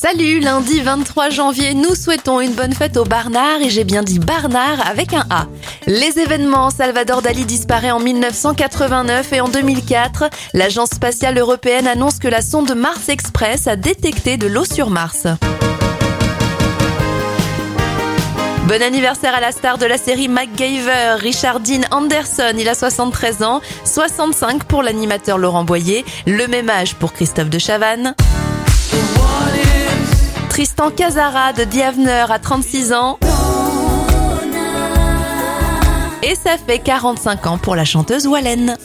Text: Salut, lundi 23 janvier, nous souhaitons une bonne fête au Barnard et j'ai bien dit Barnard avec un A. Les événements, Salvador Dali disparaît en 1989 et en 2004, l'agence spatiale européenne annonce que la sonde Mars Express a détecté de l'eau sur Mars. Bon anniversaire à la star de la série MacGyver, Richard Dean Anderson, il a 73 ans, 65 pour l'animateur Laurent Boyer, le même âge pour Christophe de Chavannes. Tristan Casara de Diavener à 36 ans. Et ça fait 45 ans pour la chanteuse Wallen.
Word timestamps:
Salut, 0.00 0.40
lundi 0.40 0.80
23 0.80 1.28
janvier, 1.28 1.74
nous 1.74 1.94
souhaitons 1.94 2.40
une 2.40 2.54
bonne 2.54 2.72
fête 2.72 2.96
au 2.96 3.04
Barnard 3.04 3.60
et 3.60 3.68
j'ai 3.68 3.84
bien 3.84 4.02
dit 4.02 4.18
Barnard 4.18 4.84
avec 4.86 5.12
un 5.12 5.24
A. 5.28 5.46
Les 5.86 6.18
événements, 6.18 6.70
Salvador 6.70 7.20
Dali 7.20 7.44
disparaît 7.44 7.90
en 7.90 8.00
1989 8.00 9.32
et 9.34 9.40
en 9.42 9.48
2004, 9.48 10.30
l'agence 10.54 10.88
spatiale 10.90 11.38
européenne 11.38 11.86
annonce 11.86 12.18
que 12.18 12.26
la 12.26 12.40
sonde 12.40 12.74
Mars 12.74 13.10
Express 13.10 13.66
a 13.66 13.76
détecté 13.76 14.38
de 14.38 14.46
l'eau 14.46 14.64
sur 14.64 14.88
Mars. 14.88 15.26
Bon 18.66 18.82
anniversaire 18.82 19.34
à 19.34 19.40
la 19.40 19.52
star 19.52 19.76
de 19.76 19.84
la 19.84 19.98
série 19.98 20.28
MacGyver, 20.28 21.16
Richard 21.18 21.60
Dean 21.60 21.82
Anderson, 21.90 22.54
il 22.58 22.68
a 22.68 22.74
73 22.74 23.42
ans, 23.42 23.60
65 23.84 24.64
pour 24.64 24.82
l'animateur 24.82 25.36
Laurent 25.36 25.64
Boyer, 25.64 26.04
le 26.26 26.46
même 26.46 26.70
âge 26.70 26.94
pour 26.94 27.12
Christophe 27.12 27.50
de 27.50 27.58
Chavannes. 27.58 28.14
Tristan 30.52 30.90
Casara 30.90 31.54
de 31.54 31.64
Diavener 31.64 32.26
à 32.28 32.38
36 32.38 32.92
ans. 32.92 33.18
Et 36.22 36.34
ça 36.34 36.58
fait 36.58 36.78
45 36.78 37.46
ans 37.46 37.56
pour 37.56 37.74
la 37.74 37.86
chanteuse 37.86 38.26
Wallen. 38.26 38.76